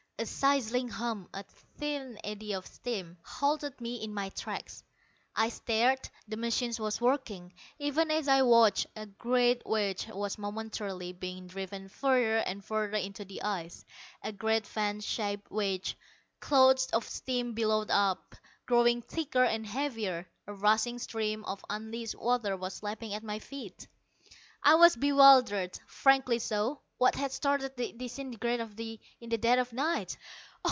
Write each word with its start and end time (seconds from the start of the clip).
A 0.21 0.25
sizzling 0.27 0.87
hum, 0.87 1.27
a 1.33 1.41
thin 1.79 2.19
eddy 2.23 2.53
of 2.53 2.67
steam, 2.67 3.17
halted 3.23 3.81
me 3.81 3.95
in 4.03 4.13
my 4.13 4.29
tracks. 4.29 4.83
I 5.35 5.49
stared. 5.49 6.07
The 6.27 6.37
machine 6.37 6.71
was 6.77 7.01
working! 7.01 7.53
Even 7.79 8.11
as 8.11 8.27
I 8.27 8.43
watched, 8.43 8.85
a 8.95 9.07
great 9.07 9.65
wedge 9.65 10.07
was 10.09 10.37
momentarily 10.37 11.11
being 11.11 11.47
driven 11.47 11.89
further 11.89 12.37
and 12.37 12.63
further 12.63 12.97
into 12.97 13.25
the 13.25 13.41
ice 13.41 13.83
a 14.21 14.31
great 14.31 14.67
fan 14.67 15.01
shaped 15.01 15.49
wedge. 15.49 15.97
Clouds 16.39 16.85
of 16.93 17.03
steam 17.09 17.53
billowed 17.53 17.89
out, 17.89 18.35
growing 18.67 19.01
thicker 19.01 19.43
and 19.43 19.65
heavier. 19.65 20.27
A 20.45 20.53
rushing 20.53 20.99
stream 20.99 21.43
of 21.45 21.65
unleashed 21.67 22.13
water 22.13 22.55
was 22.55 22.83
lapping 22.83 23.15
at 23.15 23.23
my 23.23 23.39
feet. 23.39 23.87
I 24.61 24.75
was 24.75 24.95
bewildered, 24.95 25.79
frankly 25.87 26.37
so. 26.37 26.79
What 26.99 27.15
had 27.15 27.31
started 27.31 27.75
the 27.75 27.93
disintegrator 27.93 28.61
in 29.19 29.29
the 29.29 29.37
dead 29.39 29.57
of 29.57 29.73
night? 29.73 30.17